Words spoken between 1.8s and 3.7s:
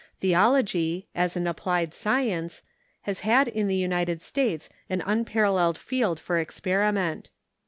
science, has had in